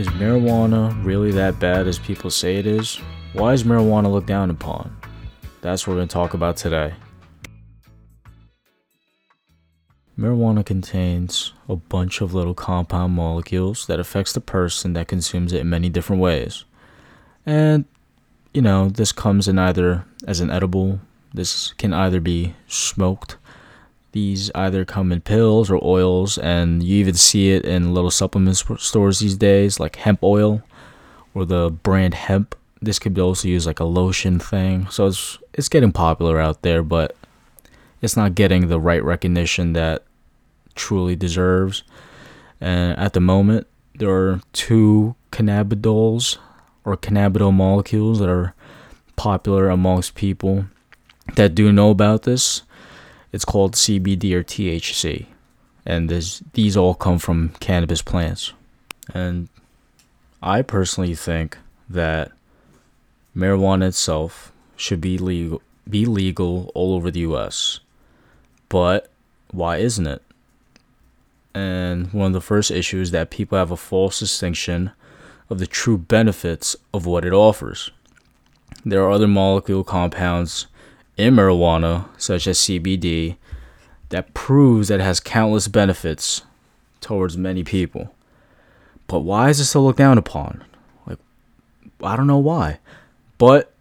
Is 0.00 0.08
marijuana 0.08 0.96
really 1.04 1.30
that 1.32 1.60
bad 1.60 1.86
as 1.86 1.98
people 1.98 2.30
say 2.30 2.56
it 2.56 2.66
is? 2.66 2.96
Why 3.34 3.52
is 3.52 3.64
marijuana 3.64 4.10
looked 4.10 4.28
down 4.28 4.48
upon? 4.48 4.96
That's 5.60 5.86
what 5.86 5.92
we're 5.92 5.98
going 5.98 6.08
to 6.08 6.12
talk 6.14 6.32
about 6.32 6.56
today. 6.56 6.94
Marijuana 10.18 10.64
contains 10.64 11.52
a 11.68 11.76
bunch 11.76 12.22
of 12.22 12.32
little 12.32 12.54
compound 12.54 13.12
molecules 13.12 13.86
that 13.88 14.00
affects 14.00 14.32
the 14.32 14.40
person 14.40 14.94
that 14.94 15.06
consumes 15.06 15.52
it 15.52 15.60
in 15.60 15.68
many 15.68 15.90
different 15.90 16.22
ways. 16.22 16.64
And 17.44 17.84
you 18.54 18.62
know, 18.62 18.88
this 18.88 19.12
comes 19.12 19.48
in 19.48 19.58
either 19.58 20.06
as 20.26 20.40
an 20.40 20.50
edible, 20.50 21.00
this 21.34 21.74
can 21.74 21.92
either 21.92 22.20
be 22.20 22.54
smoked. 22.66 23.36
These 24.12 24.50
either 24.54 24.84
come 24.84 25.12
in 25.12 25.20
pills 25.20 25.70
or 25.70 25.78
oils, 25.82 26.36
and 26.38 26.82
you 26.82 26.96
even 26.96 27.14
see 27.14 27.52
it 27.52 27.64
in 27.64 27.94
little 27.94 28.10
supplement 28.10 28.56
stores 28.56 29.20
these 29.20 29.36
days, 29.36 29.78
like 29.78 29.96
hemp 29.96 30.22
oil 30.22 30.62
or 31.34 31.44
the 31.44 31.70
brand 31.70 32.14
hemp. 32.14 32.56
This 32.82 32.98
could 32.98 33.14
be 33.14 33.20
also 33.20 33.46
used 33.46 33.66
like 33.66 33.80
a 33.80 33.84
lotion 33.84 34.38
thing. 34.38 34.88
So 34.90 35.06
it's 35.06 35.38
it's 35.54 35.68
getting 35.68 35.92
popular 35.92 36.40
out 36.40 36.62
there, 36.62 36.82
but 36.82 37.14
it's 38.02 38.16
not 38.16 38.34
getting 38.34 38.68
the 38.68 38.80
right 38.80 39.02
recognition 39.04 39.74
that 39.74 40.04
truly 40.74 41.14
deserves. 41.14 41.82
And 42.60 42.98
at 42.98 43.12
the 43.12 43.20
moment, 43.20 43.66
there 43.94 44.10
are 44.10 44.40
two 44.52 45.14
cannabinoids 45.30 46.38
or 46.84 46.96
cannabinoid 46.96 47.54
molecules 47.54 48.18
that 48.18 48.28
are 48.28 48.54
popular 49.16 49.68
amongst 49.68 50.14
people 50.14 50.64
that 51.36 51.54
do 51.54 51.70
know 51.70 51.90
about 51.90 52.22
this. 52.22 52.62
It's 53.32 53.44
called 53.44 53.74
CBD 53.74 54.32
or 54.32 54.42
THC. 54.42 55.26
And 55.86 56.08
these 56.08 56.76
all 56.76 56.94
come 56.94 57.18
from 57.18 57.50
cannabis 57.60 58.02
plants. 58.02 58.52
And 59.14 59.48
I 60.42 60.62
personally 60.62 61.14
think 61.14 61.58
that 61.88 62.32
marijuana 63.36 63.88
itself 63.88 64.52
should 64.76 65.00
be 65.00 65.18
legal 65.18 65.62
be 65.88 66.06
legal 66.06 66.70
all 66.74 66.94
over 66.94 67.10
the 67.10 67.20
US. 67.20 67.80
But 68.68 69.10
why 69.50 69.78
isn't 69.78 70.06
it? 70.06 70.22
And 71.52 72.12
one 72.12 72.28
of 72.28 72.32
the 72.32 72.40
first 72.40 72.70
issues 72.70 73.10
that 73.10 73.30
people 73.30 73.58
have 73.58 73.72
a 73.72 73.76
false 73.76 74.20
distinction 74.20 74.92
of 75.48 75.58
the 75.58 75.66
true 75.66 75.98
benefits 75.98 76.76
of 76.94 77.06
what 77.06 77.24
it 77.24 77.32
offers. 77.32 77.90
There 78.84 79.02
are 79.02 79.10
other 79.10 79.26
molecule 79.26 79.82
compounds 79.82 80.68
in 81.20 81.34
marijuana, 81.34 82.06
such 82.16 82.46
as 82.46 82.58
CBD, 82.58 83.36
that 84.08 84.34
proves 84.34 84.88
that 84.88 85.00
it 85.00 85.04
has 85.04 85.20
countless 85.20 85.68
benefits 85.68 86.42
towards 87.00 87.36
many 87.36 87.62
people. 87.62 88.14
But 89.06 89.20
why 89.20 89.50
is 89.50 89.60
it 89.60 89.66
so 89.66 89.82
looked 89.82 89.98
down 89.98 90.18
upon? 90.18 90.64
Like, 91.06 91.18
I 92.02 92.16
don't 92.16 92.26
know 92.26 92.38
why. 92.38 92.78
But 93.38 93.72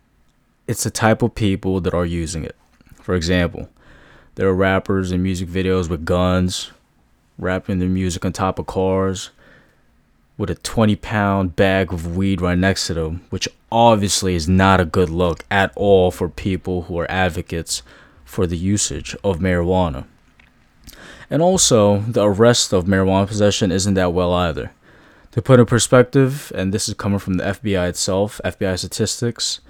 it's 0.68 0.84
the 0.84 0.92
type 0.92 1.22
of 1.22 1.36
people 1.36 1.82
that 1.82 1.94
are 1.94 2.06
using 2.06 2.44
it. 2.44 2.56
For 3.02 3.16
example, 3.16 3.70
there 4.36 4.48
are 4.48 4.54
rappers 4.54 5.12
in 5.12 5.24
music 5.24 5.50
videos 5.50 5.90
with 5.90 6.06
guns, 6.06 6.72
rapping 7.38 7.80
their 7.80 7.90
music 7.90 8.24
on 8.26 8.34
top 8.34 8.60
of 8.60 8.68
cars, 8.68 9.32
with 10.38 10.50
a 10.50 10.56
20 10.56 10.96
pound 10.96 11.56
bag 11.56 11.92
of 11.92 12.16
weed 12.16 12.42
right 12.42 12.58
next 12.58 12.88
to 12.88 12.94
them, 12.94 13.26
which 13.30 13.48
obviously 13.72 14.36
is 14.36 14.50
not 14.50 14.80
a 14.80 14.86
good 14.86 15.10
look 15.10 15.44
at 15.50 15.72
all 15.76 16.12
for 16.12 16.30
people 16.30 16.84
who 16.84 17.00
are 17.00 17.12
advocates 17.12 17.82
for 18.26 18.46
the 18.48 18.58
usage 18.58 19.16
of 19.24 19.40
marijuana. 19.40 20.06
And 21.30 21.42
also, 21.42 22.00
the 22.00 22.24
arrest 22.24 22.74
of 22.74 22.86
marijuana 22.86 23.28
possession 23.28 23.72
isn't 23.72 23.96
that 23.96 24.14
well 24.14 24.34
either. 24.34 24.72
To 25.32 25.42
put 25.42 25.60
in 25.60 25.66
perspective, 25.68 26.52
and 26.56 26.74
this 26.74 26.90
is 26.90 26.96
coming 26.96 27.20
from 27.20 27.36
the 27.36 27.44
FBI 27.44 27.90
itself, 27.90 28.42
FBI 28.44 28.80
statistics, 28.80 29.62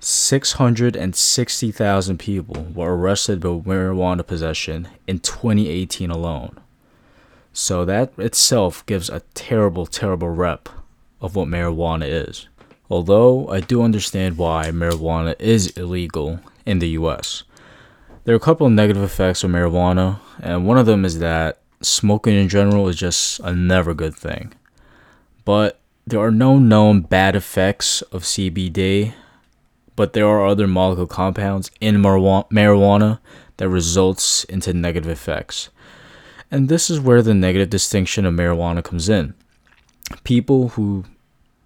660,000 0.00 2.18
people 2.18 2.66
were 2.74 2.96
arrested 2.96 3.42
for 3.42 3.62
marijuana 3.62 4.26
possession 4.26 4.88
in 5.06 5.20
2018 5.20 6.10
alone. 6.10 6.58
So 7.52 7.84
that 7.84 8.12
itself 8.18 8.84
gives 8.86 9.08
a 9.08 9.22
terrible, 9.34 9.86
terrible 9.86 10.28
rep 10.28 10.68
of 11.20 11.36
what 11.36 11.46
marijuana 11.48 12.06
is. 12.06 12.48
Although 12.88 13.48
I 13.48 13.60
do 13.60 13.82
understand 13.82 14.38
why 14.38 14.66
marijuana 14.66 15.34
is 15.40 15.68
illegal 15.76 16.40
in 16.64 16.78
the 16.78 16.90
US. 16.90 17.42
There 18.24 18.34
are 18.34 18.36
a 18.36 18.40
couple 18.40 18.66
of 18.66 18.72
negative 18.72 19.02
effects 19.02 19.44
of 19.44 19.50
marijuana, 19.50 20.18
and 20.40 20.66
one 20.66 20.78
of 20.78 20.86
them 20.86 21.04
is 21.04 21.18
that 21.20 21.60
smoking 21.80 22.34
in 22.34 22.48
general 22.48 22.88
is 22.88 22.96
just 22.96 23.40
a 23.40 23.54
never 23.54 23.94
good 23.94 24.14
thing. 24.14 24.52
But 25.44 25.80
there 26.06 26.20
are 26.20 26.30
no 26.30 26.58
known 26.58 27.02
bad 27.02 27.36
effects 27.36 28.02
of 28.02 28.22
CBD, 28.22 29.14
but 29.94 30.12
there 30.12 30.26
are 30.26 30.46
other 30.46 30.66
molecule 30.66 31.06
compounds 31.06 31.70
in 31.80 31.96
marijuana 31.96 33.18
that 33.56 33.68
results 33.68 34.44
into 34.44 34.72
negative 34.72 35.10
effects. 35.10 35.70
And 36.50 36.68
this 36.68 36.90
is 36.90 37.00
where 37.00 37.22
the 37.22 37.34
negative 37.34 37.70
distinction 37.70 38.24
of 38.24 38.34
marijuana 38.34 38.84
comes 38.84 39.08
in. 39.08 39.34
People 40.22 40.68
who 40.70 41.04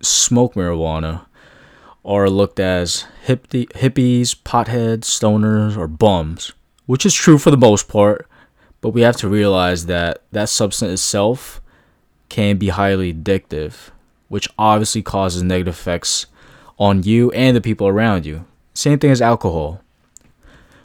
smoke 0.03 0.55
marijuana 0.55 1.27
are 2.05 2.31
looked 2.31 2.59
as 2.59 3.07
hippie, 3.27 3.69
hippies, 3.73 4.35
potheads, 4.35 5.05
stoners, 5.05 5.77
or 5.77 5.87
bums, 5.87 6.53
which 6.87 7.05
is 7.05 7.15
true 7.15 7.39
for 7.39 7.51
the 7.51 7.57
most 7.57 7.89
part, 7.89 8.27
but 8.81 8.91
we 8.91 9.03
have 9.03 9.17
to 9.17 9.29
realize 9.29 9.87
that 9.87 10.23
that 10.33 10.49
substance 10.49 10.93
itself 10.93 11.61
can 12.29 12.57
be 12.57 12.69
highly 12.69 13.13
addictive, 13.13 13.91
which 14.29 14.49
obviously 14.59 15.03
causes 15.03 15.43
negative 15.43 15.75
effects 15.75 16.27
on 16.79 17.03
you 17.03 17.31
and 17.33 17.57
the 17.57 17.61
people 17.61 17.87
around 17.87 18.25
you. 18.25 18.47
Same 18.73 18.99
thing 18.99 19.11
as 19.11 19.21
alcohol. 19.21 19.83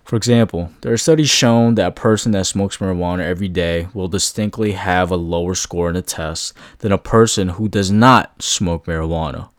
For 0.05 0.15
example, 0.15 0.69
there 0.81 0.93
are 0.93 0.97
studies 0.97 1.31
shown 1.31 1.73
that 1.75 1.87
a 1.87 1.91
person 1.91 2.31
that 2.33 2.45
smokes 2.45 2.77
marijuana 2.77 3.23
every 3.23 3.47
day 3.47 3.87
will 3.91 4.07
distinctly 4.07 4.73
have 4.73 5.09
a 5.09 5.15
lower 5.15 5.55
score 5.55 5.89
in 5.89 5.95
a 5.95 6.03
test 6.03 6.53
than 6.79 6.91
a 6.91 6.99
person 6.99 7.49
who 7.49 7.67
does 7.67 7.89
not 7.89 8.39
smoke 8.39 8.85
marijuana. 8.85 9.49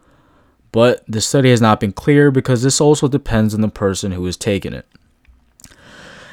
But 0.70 1.04
the 1.08 1.20
study 1.20 1.50
has 1.50 1.60
not 1.60 1.80
been 1.80 1.90
clear 1.90 2.30
because 2.30 2.62
this 2.62 2.80
also 2.80 3.08
depends 3.08 3.54
on 3.54 3.60
the 3.60 3.68
person 3.68 4.12
who 4.12 4.24
is 4.28 4.36
taking 4.36 4.72
it. 4.72 4.86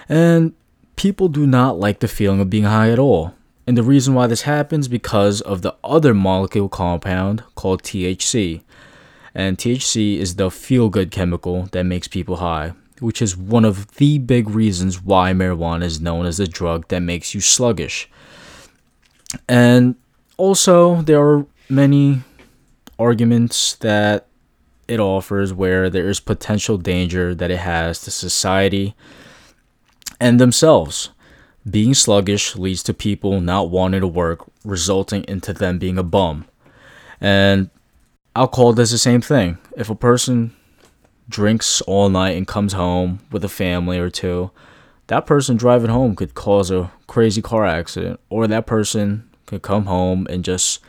And 0.07 0.53
people 0.95 1.27
do 1.27 1.47
not 1.47 1.79
like 1.79 1.99
the 1.99 2.07
feeling 2.07 2.39
of 2.39 2.51
being 2.51 2.65
high 2.65 2.91
at 2.91 2.99
all. 2.99 3.33
And 3.65 3.75
the 3.75 3.81
reason 3.81 4.13
why 4.13 4.27
this 4.27 4.43
happens 4.43 4.87
because 4.87 5.41
of 5.41 5.63
the 5.63 5.75
other 5.83 6.13
molecule 6.13 6.69
compound 6.69 7.43
called 7.55 7.81
THC. 7.81 8.61
And 9.33 9.57
THC 9.57 10.17
is 10.17 10.35
the 10.35 10.51
feel 10.51 10.89
good 10.89 11.09
chemical 11.09 11.63
that 11.71 11.85
makes 11.85 12.07
people 12.07 12.35
high 12.35 12.73
which 13.03 13.21
is 13.21 13.35
one 13.35 13.65
of 13.65 13.95
the 13.95 14.17
big 14.17 14.49
reasons 14.49 15.01
why 15.01 15.33
marijuana 15.33 15.83
is 15.83 15.99
known 15.99 16.25
as 16.25 16.39
a 16.39 16.47
drug 16.47 16.87
that 16.87 17.01
makes 17.01 17.35
you 17.35 17.41
sluggish. 17.41 18.09
And 19.49 19.95
also, 20.37 21.01
there 21.01 21.21
are 21.21 21.45
many 21.69 22.21
arguments 22.97 23.75
that 23.75 24.27
it 24.87 24.99
offers 24.99 25.53
where 25.53 25.89
there 25.89 26.07
is 26.07 26.19
potential 26.19 26.77
danger 26.77 27.35
that 27.35 27.51
it 27.51 27.59
has 27.59 28.01
to 28.03 28.11
society 28.11 28.95
and 30.19 30.39
themselves. 30.39 31.09
Being 31.69 31.93
sluggish 31.93 32.55
leads 32.55 32.83
to 32.83 32.93
people 32.93 33.41
not 33.41 33.69
wanting 33.69 34.01
to 34.01 34.07
work, 34.07 34.49
resulting 34.63 35.23
into 35.27 35.51
them 35.51 35.77
being 35.77 35.97
a 35.97 36.03
bum. 36.03 36.45
And 37.19 37.69
alcohol 38.35 38.73
does 38.73 38.91
the 38.91 38.97
same 38.97 39.21
thing. 39.21 39.57
If 39.75 39.89
a 39.89 39.95
person 39.95 40.55
drinks 41.29 41.81
all 41.81 42.09
night 42.09 42.37
and 42.37 42.47
comes 42.47 42.73
home 42.73 43.19
with 43.31 43.43
a 43.43 43.49
family 43.49 43.97
or 43.97 44.09
two, 44.09 44.51
that 45.07 45.25
person 45.25 45.57
driving 45.57 45.89
home 45.89 46.15
could 46.15 46.33
cause 46.33 46.71
a 46.71 46.91
crazy 47.07 47.41
car 47.41 47.65
accident, 47.65 48.19
or 48.29 48.47
that 48.47 48.65
person 48.65 49.29
could 49.45 49.61
come 49.61 49.85
home 49.85 50.27
and 50.29 50.45
just 50.45 50.79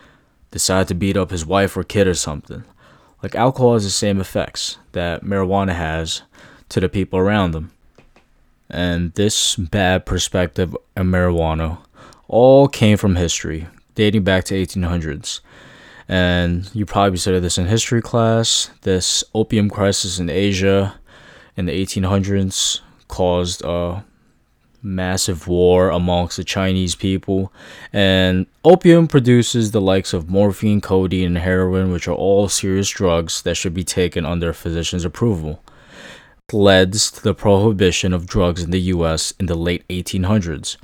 decide 0.50 0.88
to 0.88 0.94
beat 0.94 1.17
up 1.17 1.31
his 1.31 1.44
wife 1.44 1.76
or 1.76 1.82
kid 1.82 2.06
or 2.06 2.14
something. 2.14 2.64
Like 3.23 3.35
alcohol 3.35 3.75
has 3.75 3.85
the 3.85 3.91
same 3.91 4.20
effects 4.20 4.79
that 4.93 5.25
marijuana 5.25 5.75
has 5.75 6.23
to 6.69 6.81
the 6.81 6.88
people 6.88 7.19
around 7.19 7.53
them. 7.53 7.73
And 8.70 9.12
this 9.14 9.56
bad 9.56 10.06
perspective 10.06 10.76
of 10.97 11.06
marijuana 11.06 11.79
all 12.29 12.69
came 12.69 12.97
from 12.97 13.17
history, 13.17 13.69
dating 13.94 14.25
back 14.25 14.44
to 14.44 14.55
1800s. 14.55 15.41
And 16.09 16.71
you 16.75 16.85
probably 16.85 17.19
studied 17.19 17.41
this 17.41 17.59
in 17.59 17.67
history 17.67 18.03
class. 18.03 18.71
This 18.83 19.25
opium 19.35 19.71
crisis 19.71 20.19
in 20.19 20.29
Asia 20.29 20.95
in 21.56 21.67
the 21.67 21.73
1800s 21.73 22.81
caused 23.09 23.62
a 23.65 24.05
massive 24.83 25.49
war 25.49 25.89
amongst 25.89 26.37
the 26.37 26.45
Chinese 26.45 26.95
people. 26.95 27.53
And 27.93 28.47
opium 28.65 29.09
produces 29.09 29.71
the 29.71 29.81
likes 29.81 30.12
of 30.12 30.29
morphine, 30.29 30.81
codeine, 30.81 31.27
and 31.27 31.39
heroin, 31.39 31.91
which 31.91 32.06
are 32.06 32.15
all 32.15 32.49
serious 32.49 32.91
drugs 32.91 33.43
that 33.43 33.56
should 33.56 33.75
be 33.75 33.85
taken 33.85 34.27
under 34.27 34.51
a 34.51 34.55
physician's 34.55 35.05
approval. 35.05 35.62
Led 36.53 36.93
to 36.93 37.23
the 37.23 37.35
prohibition 37.35 38.12
of 38.12 38.27
drugs 38.27 38.62
in 38.62 38.71
the 38.71 38.81
US 38.83 39.33
in 39.41 39.47
the 39.47 39.55
late 39.55 39.89
1800s. 39.89 40.77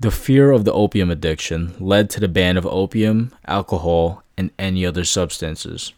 The 0.00 0.10
fear 0.12 0.52
of 0.52 0.64
the 0.64 0.72
opium 0.72 1.10
addiction 1.10 1.74
led 1.80 2.08
to 2.10 2.20
the 2.20 2.28
ban 2.28 2.56
of 2.56 2.64
opium, 2.66 3.32
alcohol, 3.46 4.22
and 4.36 4.52
any 4.56 4.86
other 4.86 5.04
substances. 5.04 5.92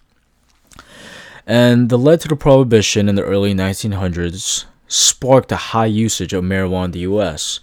And 1.47 1.91
the 1.91 1.99
led 1.99 2.23
to 2.23 2.29
the 2.29 2.37
prohibition 2.37 3.11
in 3.11 3.15
the 3.15 3.25
early 3.25 3.55
1900s 3.55 4.65
sparked 4.89 5.53
a 5.53 5.57
high 5.57 5.87
usage 5.87 6.33
of 6.33 6.45
marijuana 6.45 6.87
in 6.87 6.91
the 6.93 7.01
US. 7.01 7.61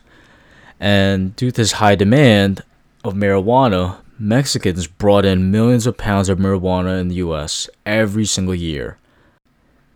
And 0.79 1.35
due 1.35 1.49
to 1.49 1.61
this 1.61 1.73
high 1.73 1.95
demand 1.95 2.63
of 3.03 3.15
marijuana, 3.15 3.97
Mexicans 4.19 4.85
brought 4.85 5.25
in 5.25 5.49
millions 5.49 5.87
of 5.87 5.97
pounds 5.97 6.29
of 6.29 6.37
marijuana 6.37 7.01
in 7.01 7.07
the 7.07 7.15
US 7.15 7.67
every 7.83 8.25
single 8.25 8.53
year. 8.53 8.99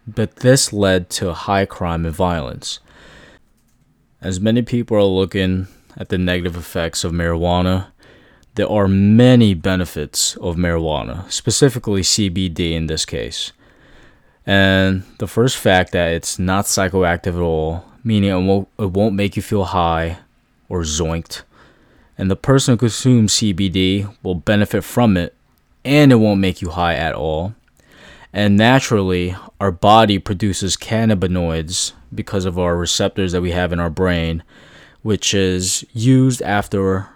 But 0.07 0.37
this 0.37 0.73
led 0.73 1.11
to 1.11 1.33
high 1.33 1.65
crime 1.65 2.05
and 2.05 2.15
violence. 2.15 2.79
As 4.21 4.39
many 4.39 4.63
people 4.63 4.97
are 4.97 5.03
looking 5.03 5.67
at 5.97 6.09
the 6.09 6.17
negative 6.17 6.55
effects 6.55 7.03
of 7.03 7.11
marijuana, 7.11 7.87
there 8.55 8.69
are 8.69 8.87
many 8.87 9.53
benefits 9.53 10.35
of 10.37 10.55
marijuana, 10.55 11.29
specifically 11.31 12.01
CBD 12.01 12.73
in 12.73 12.87
this 12.87 13.05
case. 13.05 13.53
And 14.45 15.03
the 15.19 15.27
first 15.27 15.57
fact 15.57 15.91
that 15.93 16.13
it's 16.13 16.39
not 16.39 16.65
psychoactive 16.65 17.35
at 17.35 17.41
all, 17.41 17.85
meaning 18.03 18.31
it 18.31 18.45
won't, 18.45 18.67
it 18.77 18.91
won't 18.91 19.15
make 19.15 19.35
you 19.35 19.41
feel 19.41 19.65
high 19.65 20.17
or 20.67 20.81
zoinked. 20.81 21.43
And 22.17 22.29
the 22.29 22.35
person 22.35 22.73
who 22.73 22.77
consumes 22.77 23.33
CBD 23.33 24.13
will 24.23 24.35
benefit 24.35 24.83
from 24.83 25.15
it 25.17 25.35
and 25.83 26.11
it 26.11 26.15
won't 26.15 26.39
make 26.39 26.61
you 26.61 26.69
high 26.69 26.95
at 26.95 27.15
all. 27.15 27.55
And 28.33 28.55
naturally, 28.55 29.35
our 29.59 29.71
body 29.71 30.17
produces 30.17 30.77
cannabinoids 30.77 31.93
because 32.13 32.45
of 32.45 32.57
our 32.57 32.77
receptors 32.77 33.31
that 33.31 33.41
we 33.41 33.51
have 33.51 33.73
in 33.73 33.79
our 33.79 33.89
brain, 33.89 34.43
which 35.01 35.33
is 35.33 35.85
used 35.93 36.41
after 36.41 37.07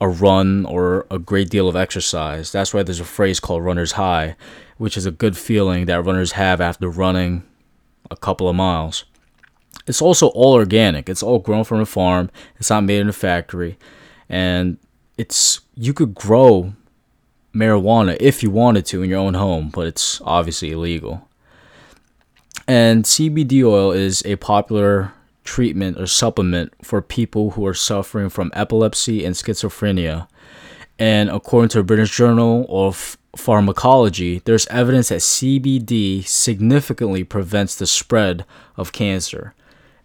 a 0.00 0.08
run 0.08 0.66
or 0.66 1.06
a 1.10 1.18
great 1.18 1.50
deal 1.50 1.68
of 1.68 1.76
exercise. 1.76 2.52
That's 2.52 2.74
why 2.74 2.82
there's 2.82 3.00
a 3.00 3.04
phrase 3.04 3.40
called 3.40 3.64
runner's 3.64 3.92
high, 3.92 4.36
which 4.76 4.96
is 4.96 5.06
a 5.06 5.10
good 5.10 5.36
feeling 5.36 5.86
that 5.86 6.04
runners 6.04 6.32
have 6.32 6.60
after 6.60 6.88
running 6.88 7.44
a 8.10 8.16
couple 8.16 8.48
of 8.48 8.56
miles. 8.56 9.04
It's 9.86 10.02
also 10.02 10.28
all 10.28 10.54
organic. 10.54 11.08
It's 11.08 11.22
all 11.22 11.38
grown 11.38 11.64
from 11.64 11.80
a 11.80 11.86
farm. 11.86 12.30
It's 12.56 12.70
not 12.70 12.84
made 12.84 13.00
in 13.00 13.08
a 13.08 13.12
factory. 13.12 13.78
And 14.28 14.78
it's 15.18 15.60
you 15.74 15.92
could 15.92 16.14
grow 16.14 16.74
marijuana 17.54 18.16
if 18.20 18.42
you 18.42 18.50
wanted 18.50 18.86
to 18.86 19.02
in 19.02 19.10
your 19.10 19.18
own 19.18 19.34
home, 19.34 19.70
but 19.72 19.86
it's 19.86 20.20
obviously 20.24 20.72
illegal. 20.72 21.28
And 22.66 23.04
CBD 23.04 23.62
oil 23.62 23.92
is 23.92 24.24
a 24.24 24.36
popular 24.36 25.12
treatment 25.44 26.00
or 26.00 26.06
supplement 26.06 26.72
for 26.82 27.00
people 27.00 27.50
who 27.50 27.66
are 27.66 27.74
suffering 27.74 28.28
from 28.28 28.50
epilepsy 28.54 29.24
and 29.24 29.34
schizophrenia. 29.34 30.26
And 30.98 31.30
according 31.30 31.68
to 31.70 31.78
the 31.78 31.84
British 31.84 32.16
Journal 32.16 32.66
of 32.68 33.16
Pharmacology, 33.36 34.40
there's 34.44 34.66
evidence 34.68 35.08
that 35.08 35.20
CBD 35.20 36.26
significantly 36.26 37.24
prevents 37.24 37.74
the 37.74 37.86
spread 37.86 38.44
of 38.76 38.92
cancer. 38.92 39.54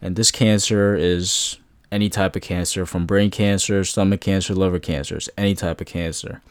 And 0.02 0.16
this 0.16 0.32
cancer 0.32 0.96
is 0.96 1.58
any 1.92 2.10
type 2.10 2.36
of 2.36 2.42
cancer 2.42 2.86
from 2.86 3.06
brain 3.06 3.32
cancer, 3.32 3.84
stomach 3.84 4.22
cancer, 4.22 4.54
liver 4.54 4.80
cancers, 4.80 5.30
any 5.38 5.56
type 5.56 5.82
of 5.82 5.88
cancer. 5.88 6.42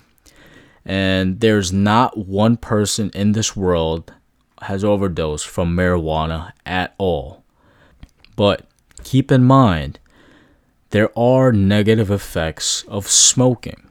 And 0.84 1.40
there's 1.40 1.72
not 1.72 2.16
one 2.16 2.56
person 2.56 3.10
in 3.14 3.32
this 3.32 3.54
world 3.54 4.12
has 4.62 4.82
overdosed 4.82 5.46
from 5.46 5.76
marijuana 5.76 6.52
at 6.66 6.94
all. 6.98 7.44
But 8.36 8.67
keep 9.08 9.32
in 9.32 9.42
mind, 9.42 9.98
there 10.90 11.08
are 11.18 11.50
negative 11.50 12.10
effects 12.10 12.84
of 12.88 13.08
smoking. 13.08 13.88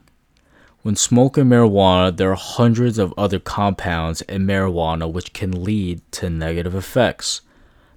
When 0.82 0.94
smoking 0.94 1.46
marijuana, 1.46 2.16
there 2.16 2.30
are 2.30 2.36
hundreds 2.36 2.98
of 2.98 3.12
other 3.18 3.40
compounds 3.40 4.22
in 4.22 4.46
marijuana 4.46 5.12
which 5.12 5.32
can 5.32 5.64
lead 5.64 6.02
to 6.12 6.30
negative 6.30 6.72
effects. 6.72 7.40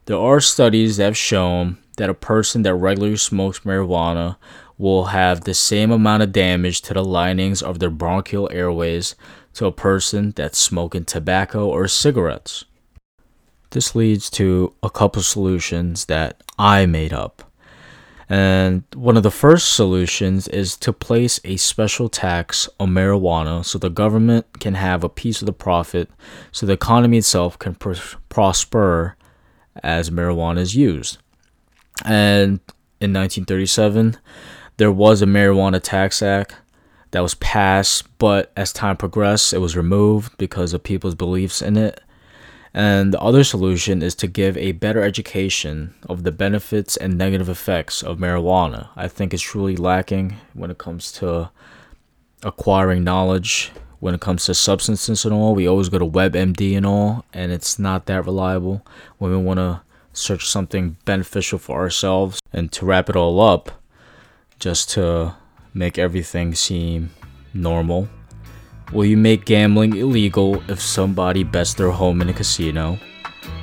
There 0.06 0.18
are 0.18 0.41
studies 0.41 0.97
that 0.97 1.03
have 1.03 1.18
shown 1.18 1.77
that 1.97 2.09
a 2.09 2.15
person 2.15 2.63
that 2.63 2.73
regularly 2.73 3.18
smokes 3.18 3.59
marijuana 3.59 4.38
will 4.79 5.06
have 5.06 5.41
the 5.41 5.53
same 5.53 5.91
amount 5.91 6.24
of 6.24 6.31
damage 6.31 6.81
to 6.81 6.95
the 6.95 7.03
linings 7.03 7.62
of 7.62 7.77
their 7.77 7.91
bronchial 7.91 8.50
airways 8.51 9.13
to 9.53 9.67
a 9.67 9.71
person 9.71 10.33
that's 10.35 10.57
smoking 10.57 11.06
tobacco 11.06 11.67
or 11.67 11.88
cigarettes. 11.88 12.65
This 13.71 13.95
leads 13.95 14.29
to 14.31 14.73
a 14.83 14.89
couple 14.89 15.21
solutions 15.21 16.06
that 16.06 16.44
I 16.57 16.85
made 16.85 17.13
up. 17.13 17.44
And 18.29 18.83
one 18.95 19.18
of 19.18 19.23
the 19.23 19.31
first 19.31 19.73
solutions 19.73 20.47
is 20.47 20.77
to 20.77 20.94
place 20.94 21.41
a 21.44 21.57
special 21.57 22.07
tax 22.07 22.69
on 22.79 22.91
marijuana 22.91 23.65
so 23.65 23.77
the 23.77 23.89
government 23.89 24.62
can 24.62 24.75
have 24.75 25.03
a 25.03 25.09
piece 25.09 25.41
of 25.41 25.47
the 25.47 25.53
profit 25.53 26.09
so 26.50 26.65
the 26.65 26.71
economy 26.71 27.18
itself 27.18 27.59
can 27.59 27.75
pr- 27.75 28.15
prosper 28.29 29.18
as 29.83 30.09
marijuana 30.09 30.59
is 30.59 30.75
used. 30.75 31.17
And 32.06 32.62
in 33.01 33.13
1937, 33.13 34.17
there 34.77 34.91
was 34.91 35.21
a 35.21 35.25
marijuana 35.25 35.81
tax 35.81 36.21
act 36.21 36.56
that 37.12 37.19
was 37.19 37.35
passed, 37.35 38.17
but 38.17 38.51
as 38.56 38.71
time 38.71 38.95
progressed, 38.95 39.53
it 39.53 39.57
was 39.57 39.75
removed 39.75 40.38
because 40.38 40.74
of 40.74 40.83
people's 40.83 41.15
beliefs 41.15 41.62
in 41.62 41.75
it. 41.75 42.01
And 42.73 43.13
the 43.13 43.19
other 43.19 43.44
solution 43.44 44.01
is 44.01 44.15
to 44.15 44.27
give 44.27 44.56
a 44.57 44.71
better 44.71 45.03
education 45.03 45.94
of 46.07 46.23
the 46.23 46.31
benefits 46.31 46.95
and 46.95 47.18
negative 47.18 47.50
effects 47.50 48.01
of 48.01 48.18
marijuana. 48.18 48.88
I 48.95 49.07
think 49.09 49.33
it's 49.33 49.44
truly 49.44 49.75
lacking 49.75 50.38
when 50.53 50.71
it 50.71 50.77
comes 50.77 51.12
to 51.13 51.50
acquiring 52.44 53.03
knowledge, 53.03 53.71
when 54.00 54.15
it 54.15 54.21
comes 54.21 54.45
to 54.45 54.53
substances 54.53 55.25
and 55.25 55.33
all. 55.33 55.53
We 55.53 55.68
always 55.68 55.89
go 55.89 56.00
to 56.00 56.06
WebMD 56.06 56.77
and 56.77 56.85
all, 56.85 57.25
and 57.33 57.51
it's 57.51 57.77
not 57.77 58.06
that 58.06 58.25
reliable 58.25 58.85
when 59.17 59.31
we 59.31 59.38
want 59.38 59.57
to 59.57 59.81
search 60.13 60.47
something 60.47 60.95
beneficial 61.03 61.59
for 61.59 61.79
ourselves. 61.79 62.39
And 62.53 62.71
to 62.71 62.85
wrap 62.85 63.09
it 63.09 63.15
all 63.17 63.41
up, 63.41 63.71
just 64.59 64.89
to 64.91 65.35
make 65.74 65.97
everything 65.97 66.56
seem 66.56 67.12
normal, 67.53 68.07
will 68.91 69.05
you 69.05 69.17
make 69.17 69.45
gambling 69.45 69.95
illegal 69.95 70.61
if 70.69 70.81
somebody 70.81 71.43
bets 71.43 71.73
their 71.73 71.91
home 71.91 72.21
in 72.21 72.29
a 72.29 72.33
casino? 72.33 72.97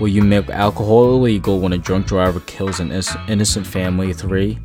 Will 0.01 0.09
you 0.09 0.23
make 0.23 0.49
alcohol 0.51 1.15
illegal 1.15 1.61
when 1.61 1.73
a 1.73 1.79
drunk 1.79 2.07
driver 2.07 2.41
kills 2.41 2.81
an 2.81 2.93
innocent 3.29 3.67
family 3.67 4.11
of 4.11 4.17
three? 4.17 4.59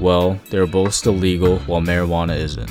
Well, 0.00 0.40
they're 0.48 0.66
both 0.66 0.94
still 0.94 1.12
legal 1.12 1.58
while 1.60 1.80
marijuana 1.80 2.36
isn't. 2.36 2.70